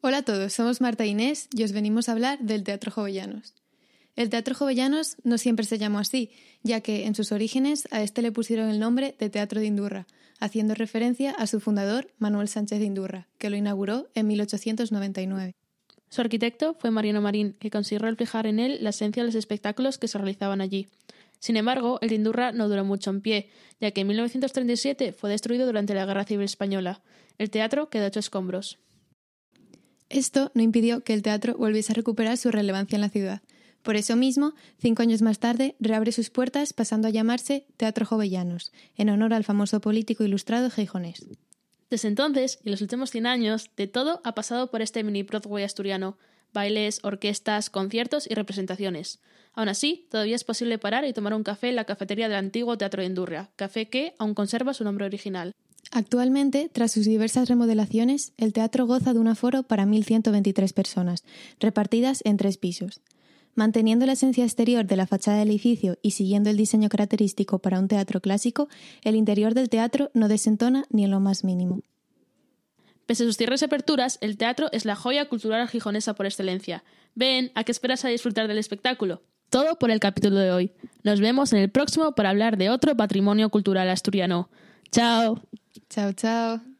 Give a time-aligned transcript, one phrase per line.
[0.00, 3.54] Hola a todos, somos Marta e Inés y os venimos a hablar del Teatro Jovellanos.
[4.14, 6.30] El Teatro Jovellanos no siempre se llamó así,
[6.62, 10.06] ya que en sus orígenes a este le pusieron el nombre de Teatro de Indurra,
[10.38, 15.56] haciendo referencia a su fundador, Manuel Sánchez de Indurra, que lo inauguró en 1899.
[16.10, 19.98] Su arquitecto fue Mariano Marín, que consiguió reflejar en él la esencia de los espectáculos
[19.98, 20.86] que se realizaban allí.
[21.40, 25.28] Sin embargo, el de Indurra no duró mucho en pie, ya que en 1937 fue
[25.28, 27.02] destruido durante la Guerra Civil Española.
[27.36, 28.78] El teatro quedó hecho escombros.
[30.08, 33.42] Esto no impidió que el teatro volviese a recuperar su relevancia en la ciudad.
[33.82, 38.72] Por eso mismo, cinco años más tarde, reabre sus puertas pasando a llamarse Teatro Jovellanos,
[38.96, 41.26] en honor al famoso político ilustrado Geijonés.
[41.90, 45.64] Desde entonces, y los últimos 100 años, de todo ha pasado por este mini Broadway
[45.64, 46.18] asturiano.
[46.52, 49.20] Bailes, orquestas, conciertos y representaciones.
[49.54, 52.76] Aún así, todavía es posible parar y tomar un café en la cafetería del antiguo
[52.78, 55.54] Teatro de Indurria, café que aún conserva su nombre original.
[55.90, 61.24] Actualmente, tras sus diversas remodelaciones, el teatro goza de un aforo para 1.123 personas,
[61.60, 63.00] repartidas en tres pisos.
[63.54, 67.80] Manteniendo la esencia exterior de la fachada del edificio y siguiendo el diseño característico para
[67.80, 68.68] un teatro clásico,
[69.02, 71.80] el interior del teatro no desentona ni en lo más mínimo.
[73.06, 76.84] Pese a sus cierres y aperturas, el teatro es la joya cultural gijonesa por excelencia.
[77.14, 79.22] Ven, ¿a qué esperas a disfrutar del espectáculo?
[79.48, 80.72] Todo por el capítulo de hoy.
[81.02, 84.50] Nos vemos en el próximo para hablar de otro patrimonio cultural asturiano.
[84.90, 85.02] 走
[85.88, 86.77] 走走。